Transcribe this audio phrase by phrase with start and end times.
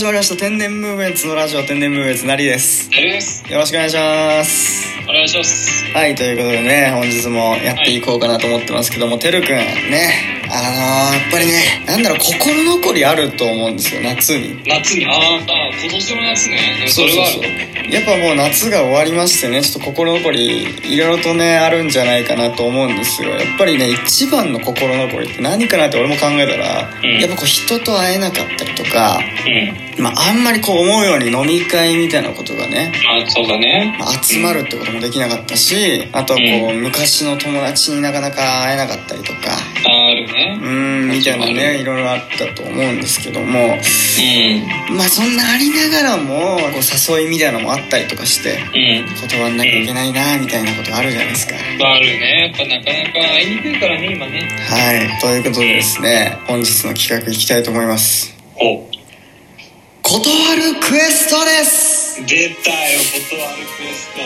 [0.00, 0.36] 始まりました。
[0.36, 2.88] 天然ムーブメンツのラジオ天然ムーブメンツなりです。
[2.88, 3.52] す。
[3.52, 4.88] よろしくお願いします。
[5.04, 5.84] お願いします。
[5.92, 14.62] はいということでね本日もやっていこうかなと思ってますけども、てるくんねあのー、やっぱりねなんだろう心残りあると思うんですよ夏に。
[14.64, 15.04] 夏に？
[15.04, 16.58] あーあー今年の夏ね。
[16.88, 17.92] そそうそうれはあるそう。
[17.92, 23.28] やっぱもう夏が終わりましてねちょっと心残りいろいろとねあるんじゃないかなと思うんですよ。
[23.32, 27.20] やっぱりね一番の心残りって何かなって俺も考えたら、うん。
[27.20, 33.96] やっぱこう人と会えなかったりとか、うんまあ、あんまりこう思うように飲み会みたいなことがねまあそうだね。
[33.98, 39.38] まあ集まるってこともできなかったしあとはこう、昔の友達になかなか会えなかったりとか
[39.86, 40.58] あるね。
[40.60, 44.96] うーんみたいなねいろいろあったと思うんですけどもうん。
[44.96, 49.28] まあそんなありながらもこう誘いみたいなのもあったりとかしてうん。
[49.28, 51.54] 断んなきゃいけないなみたいなことあるじゃないですか。
[51.56, 52.52] あるね。
[52.52, 54.40] やっぱなかなか会いにくいからね今ね。
[54.68, 55.20] はい。
[55.20, 58.34] ということでですね本日の企画いきたいと思います。
[58.56, 58.99] お
[60.10, 62.26] 断るクエストです。
[62.26, 62.98] 出たよ
[63.30, 64.18] 断るクエスト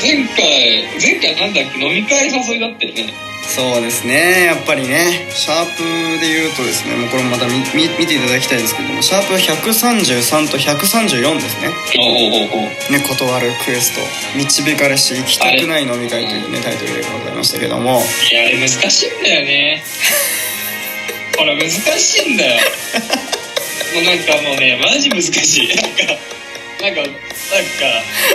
[0.00, 3.12] 前回前回なんだっけ飲み会誘いだったよね。
[3.42, 4.44] そうですね。
[4.44, 5.82] やっぱりねシャープ
[6.22, 11.74] で言うとですねもうこれもまた見見見ていただきたいですけどもシャープ133と134ですね。
[11.98, 14.38] おおおおね断るクエスト。
[14.38, 18.04] 導かれし行きたくない飲み会というねタイトルでございましたけども。
[18.30, 19.82] いやあれ難しいんだよね
[21.36, 22.60] ほら難しいんだよ。
[23.94, 25.68] もうなんかもうねマジ難しい。
[25.68, 26.16] なんか
[26.80, 27.12] なんかなんか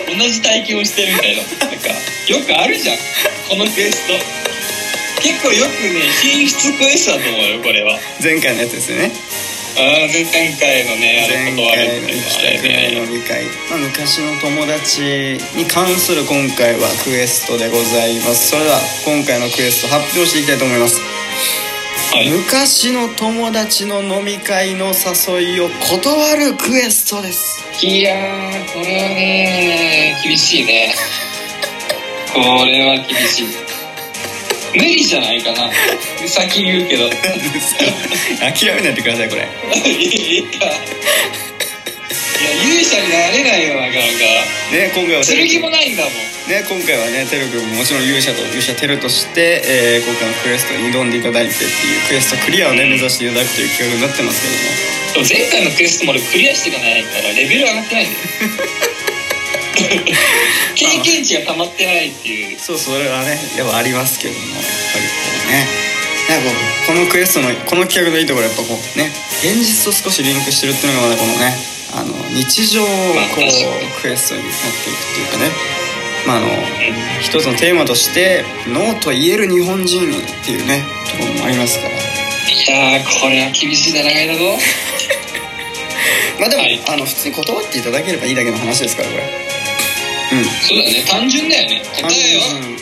[0.07, 1.43] 同じ体験をしてるみたいな。
[1.43, 2.97] なんかよくあるじゃん。
[3.49, 4.13] このクエスト。
[5.21, 7.97] 結構よくね品質クエストだと思うよこれは。
[8.21, 9.11] 前回のやつですよね。
[9.77, 10.25] ああ前
[10.57, 18.49] 回のねあ前れ断るっていうの行きたくないあれね飲み会、まあ、昔の友達に関する今回はクエストでございます。
[18.49, 20.99] それでは今回のクエスト発表していきたいと思います
[21.97, 27.85] はい昔の友達の飲み会の誘いを断るクエストです。
[27.85, 30.93] いやーこれはね厳しいね。
[32.33, 33.47] これは厳しい。
[34.73, 35.69] 無理じゃないかな。
[36.27, 37.09] 先に言うけど。
[37.09, 39.41] 諦めないでくださいこれ。
[39.81, 40.45] い
[42.43, 43.66] や勇者になれない
[44.77, 46.13] ね今回は剣もないんだもん
[46.45, 54.87] ね今回はねテル君ももちろん勇者と勇者テルとして、えー今回のクエストに挑んでいただいてっていうクエストクリアをね目指していただくという企画になってますけども。
[55.17, 58.21] でも前回のクエストも俺クリアしていかないからレベル上がってないんだよ。
[60.77, 62.59] 経験値が溜まってないっていう。
[62.59, 64.63] そうそれはねやっぱありますけどもやっ
[64.93, 65.11] ぱりこ
[65.49, 65.67] うね。
[66.29, 66.51] なんか
[66.85, 69.09] このクエストのこの企画のいいところやっぱこうね
[69.41, 75.51] 現実と少しリンクしてるっていうのがまだこのねあの日常をこうクエストになっていくっていうかね。
[76.27, 76.47] まああの
[77.21, 81.95] 一つのテーマとして「ノーと言える日本人に」っていうねところもありますから。
[81.95, 81.95] い
[82.67, 84.59] やーこれは厳しい戦いだぞ。
[86.39, 86.81] まあでも、はい。
[86.87, 89.23] あの普通に断っていただければいいだけの話ですからこれ。
[90.33, 90.45] うん。
[90.45, 91.03] そうだね。
[91.07, 91.81] 単純だよね。
[91.95, 92.47] 答えは？
[92.59, 92.77] うん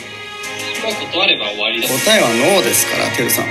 [1.10, 1.88] 断れば終わりだ。
[1.88, 3.50] 答えはノーですからてるさんは。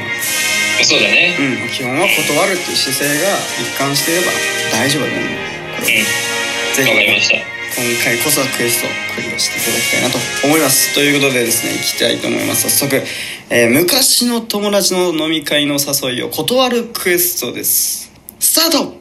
[0.83, 1.35] そうだね。
[1.39, 1.69] うん。
[1.69, 4.31] 基本は断るっていう姿勢が一貫していれば
[4.71, 5.54] 大丈夫だと思う
[5.85, 7.37] ぜわかりました。
[7.37, 7.43] ひ
[7.75, 10.95] 今回こそはクエストクリアしていただきたいなと思います。
[10.95, 12.69] ということでですね行きたいと思います。
[12.69, 13.03] 早速、
[13.49, 18.11] えー昔の友達の飲み会の誘いを断るクエストです。
[18.39, 18.95] スタート。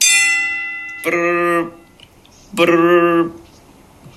[1.05, 1.73] ブルルル
[2.55, 3.33] ブルルル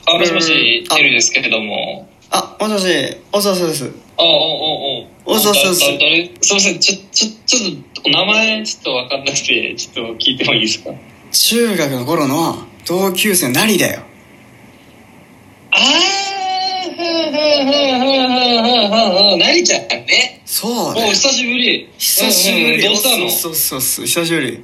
[0.05, 10.91] あもしもしあテルですけれどもあもしもしおそうそうですあおおおおそうそうそうすいませんちょちょちょっとお名前ちょっと分かんなくてちょっと聞いてもいいですか
[11.31, 14.01] 中学の頃の同級生のナリだよ。
[15.71, 16.17] あー
[16.97, 24.63] はあはあはあはあはあなりちゃんねそうだお久しぶり久しぶり、どうしたのそうそうそう久しぶり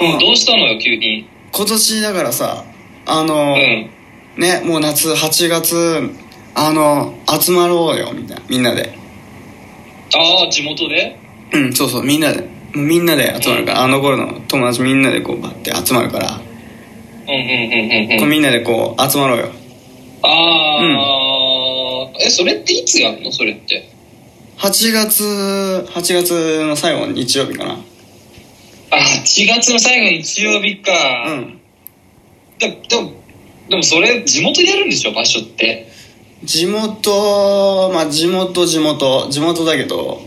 [0.00, 2.64] うんどうしたのよ急に今年だからさ
[3.06, 3.90] あの、うん
[4.36, 6.10] ねもう夏8月
[6.54, 8.96] あの集まろうよみたいなみんなで
[10.14, 11.18] ああ地元で
[11.52, 19.50] うんそうそうみんなでみんなで集まるから、あの頃の友達みんなでこうバッて集まるから、うんうんうんうんうんこうみんなでこう集まろうよ。
[20.22, 23.32] ああ、えそれっていつやんの？
[23.32, 23.88] それって。
[24.58, 25.24] 8月
[25.88, 27.72] 8月の最後の日曜日かな。
[27.72, 30.92] あ8月の最後日曜日か、
[31.28, 31.60] うん。
[32.58, 33.12] ででも
[33.70, 35.12] でもそれ地元でやるんでしょ？
[35.12, 35.88] 場所って。
[36.44, 39.28] 地元まあ地元地元。
[39.30, 40.20] 地元だけど。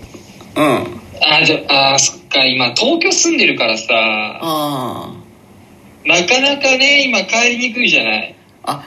[0.56, 0.64] うん。
[0.64, 5.14] あーじゃあーそっか今東京住んでるからさあ
[6.06, 8.36] なかなかね今帰りにくいじゃない。
[8.64, 8.84] ああ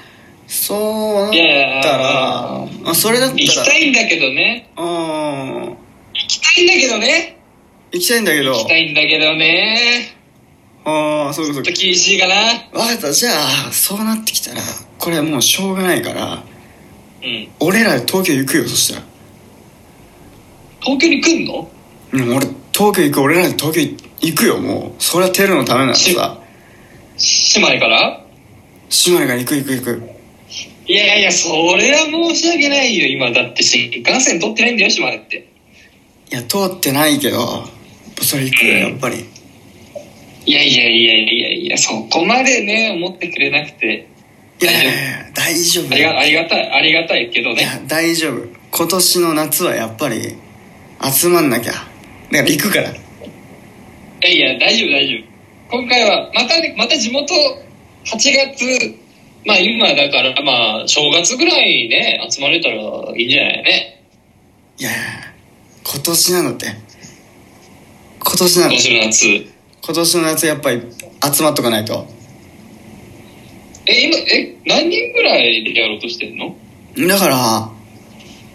[0.47, 3.41] そうだったらあそれだったら。
[3.41, 4.71] 行きたいんだけどね。
[4.77, 5.77] うん行
[6.29, 7.39] きたいんだけどね。
[7.93, 8.53] 行きたいんだけど。
[8.53, 10.13] 行きたいんだけどね。
[10.85, 12.35] ああそういうことちょっと厳しいかな。
[12.73, 13.31] 分かったじゃ
[13.69, 14.61] あそうなってきたら
[14.99, 16.45] これもうしょうがないから
[17.23, 17.49] うん。
[17.61, 19.07] 俺ら東京行くよそしたら。
[20.81, 21.69] 東京に来んの？
[22.13, 22.47] うん俺
[22.77, 25.03] 東京行く俺らで東京行くよもう。
[25.03, 26.39] それはテルのためならさ。
[27.17, 28.23] 島根から？
[28.91, 30.11] 島根が行く行く行く。
[30.87, 33.07] いやいやそれは申し訳ないよ。
[33.07, 35.49] 今だって新幹線取ってないんだよ島根って。
[36.31, 37.65] いや通ってないけど
[38.23, 39.25] それ行くよやっぱり。
[40.45, 44.07] いやいやいやいやいやそこまでね思ってくれなくて。
[44.61, 45.93] いやいやいや大丈夫。
[45.93, 47.63] ありがありがたいありがたいけどね。
[47.63, 48.47] いや大丈夫。
[48.71, 50.37] 今年の夏はやっぱり
[51.03, 51.73] 集まんなきゃ
[52.33, 52.91] だから行くから。
[52.91, 52.95] い
[54.23, 55.77] やいや大丈夫大丈夫。
[55.77, 57.35] 今回はまたねまた地元
[58.05, 58.97] 8月
[59.45, 62.75] まあ今だからまあ正月ぐらいね集まれたら
[63.17, 64.03] いいんじゃないね。
[64.79, 65.01] いやいや
[65.85, 66.67] 今年なのって。
[68.19, 68.73] 今年なの。
[68.73, 69.27] 今年の夏。
[69.85, 70.83] 今年の夏やっぱり
[71.33, 72.07] 集まっとかないと。
[73.87, 76.57] え今え何人ぐらいでやろうとしてんの？
[77.09, 77.71] だから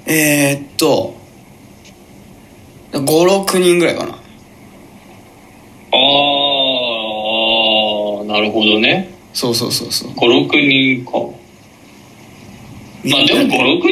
[0.05, 1.15] えー、っと
[2.91, 4.13] 56人ぐらいかな。
[4.13, 4.15] あ
[8.21, 9.13] あなるほどね。
[9.33, 10.11] そうそうそうそう。
[10.11, 11.11] 56人か。
[13.03, 13.87] まあでも56人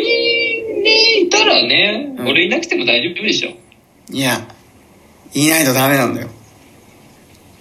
[0.83, 2.27] でいたらね、うん。
[2.27, 3.51] 俺いなくても大丈夫でしょ。
[4.13, 4.47] いや
[5.33, 6.29] いないとダメなんだよ。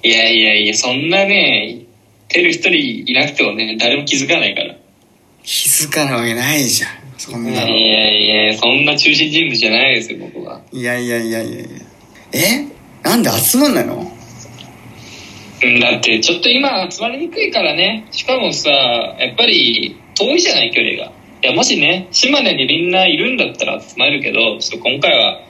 [0.02, 1.82] いやいやいやそんなね
[2.28, 4.76] テル一人いなくてもね誰も気づかないから。
[5.42, 10.62] 気づかないわけないじゃんそんいやなのいやいやそんな中心人物じゃないですよ僕は。
[10.72, 11.66] いやいやいやいや
[12.32, 12.68] え？
[13.02, 14.10] なんで集まんないの？
[15.60, 18.06] うんだってちょっと今集まりにくいからね。
[18.12, 21.12] しかもさやっぱり遠いじゃない距離が。
[21.42, 25.40] いやもしね島根にみんないるんだったら集まるけどちょっと今回は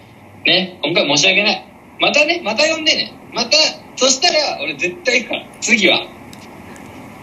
[0.46, 1.64] ね今回申し訳ない。
[2.00, 3.12] またねまた呼んでね。
[3.34, 3.50] また
[3.96, 6.06] そしたら俺絶対行くから次は。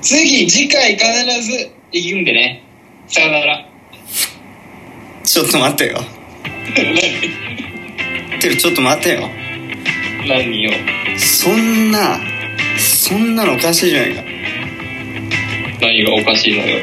[0.01, 1.05] 次次回必
[1.41, 2.61] ず行くんでね。
[3.07, 3.69] さよなら
[5.25, 5.99] ちょっと待ってよ。
[8.39, 9.29] てるちょっと待ってよ。
[10.27, 10.71] 何よ
[11.17, 12.19] そんな
[12.77, 14.23] そんなのおかしいじゃないか。
[15.81, 16.77] 何がおかしいのよ？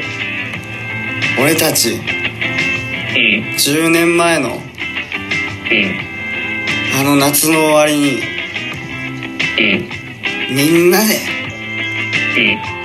[1.39, 1.99] 俺たちうん。
[3.55, 4.59] 10年前のうん。
[6.99, 8.21] あの夏の終わりに
[9.57, 10.55] うん。
[10.55, 11.15] みんなで
[12.37, 12.82] うん